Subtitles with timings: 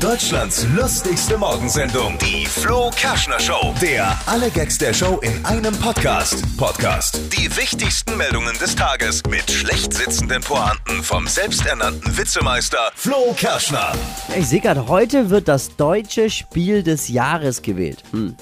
[0.00, 3.74] Deutschlands lustigste Morgensendung, die Flo Kerschner Show.
[3.82, 6.42] Der alle Gags der Show in einem Podcast.
[6.56, 7.20] Podcast.
[7.36, 13.92] Die wichtigsten Meldungen des Tages mit schlecht sitzenden Pointen vom selbsternannten Witzemeister Flo Kerschner.
[14.34, 18.02] Ich sehe gerade, heute wird das deutsche Spiel des Jahres gewählt.
[18.12, 18.34] Hm.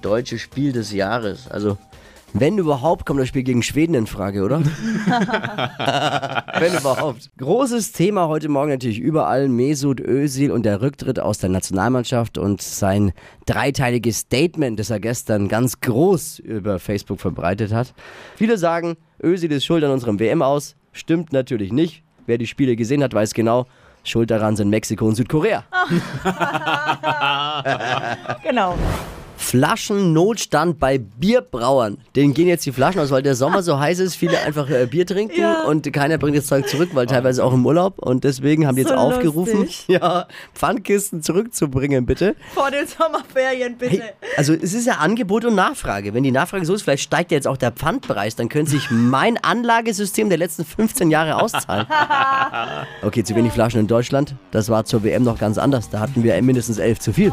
[0.00, 1.46] Deutsche Spiel des Jahres.
[1.50, 1.76] Also,
[2.40, 4.60] wenn überhaupt, kommt das Spiel gegen Schweden in Frage, oder?
[6.58, 7.30] wenn überhaupt.
[7.38, 9.48] Großes Thema heute Morgen natürlich überall.
[9.48, 13.12] Mesut Özil und der Rücktritt aus der Nationalmannschaft und sein
[13.46, 17.94] dreiteiliges Statement, das er gestern ganz groß über Facebook verbreitet hat.
[18.36, 20.76] Viele sagen, Özil ist schuld an unserem WM aus.
[20.92, 22.02] Stimmt natürlich nicht.
[22.26, 23.66] Wer die Spiele gesehen hat, weiß genau,
[24.04, 25.64] Schuld daran sind Mexiko und Südkorea.
[28.42, 28.76] Genau.
[29.36, 31.98] Flaschennotstand bei Bierbrauern.
[32.14, 34.86] Denen gehen jetzt die Flaschen aus, weil der Sommer so heiß ist, viele einfach äh,
[34.86, 35.64] Bier trinken Ja.
[35.64, 37.98] und keiner bringt das Zeug zurück, weil teilweise auch im Urlaub.
[37.98, 39.84] Und deswegen haben die jetzt So aufgerufen, lustig.
[39.88, 42.34] ja, Pfandkisten zurückzubringen, bitte.
[42.54, 44.02] Vor den Sommerferien, bitte.
[44.02, 46.14] Hey, also es ist ja Angebot und Nachfrage.
[46.14, 48.90] Wenn die Nachfrage so ist, vielleicht steigt ja jetzt auch der Pfandpreis, dann könnte sich
[48.90, 51.86] mein Anlagesystem der letzten 15 Jahre auszahlen.
[53.02, 54.34] Okay, zu wenig Flaschen in Deutschland.
[54.50, 55.90] Das war zur WM noch ganz anders.
[55.90, 57.32] Da hatten wir mindestens elf zu viel.